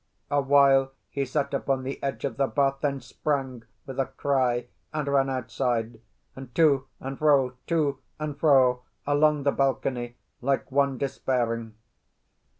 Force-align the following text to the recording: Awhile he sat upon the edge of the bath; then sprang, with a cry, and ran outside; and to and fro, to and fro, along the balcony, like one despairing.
Awhile 0.31 0.93
he 1.11 1.25
sat 1.25 1.53
upon 1.53 1.83
the 1.83 2.01
edge 2.01 2.25
of 2.25 2.37
the 2.37 2.47
bath; 2.47 2.77
then 2.81 3.01
sprang, 3.01 3.65
with 3.85 3.99
a 3.99 4.07
cry, 4.07 4.65
and 4.91 5.07
ran 5.07 5.29
outside; 5.29 6.01
and 6.35 6.55
to 6.55 6.87
and 6.99 7.19
fro, 7.19 7.53
to 7.67 7.99
and 8.17 8.35
fro, 8.39 8.81
along 9.05 9.43
the 9.43 9.51
balcony, 9.51 10.17
like 10.41 10.71
one 10.71 10.97
despairing. 10.97 11.75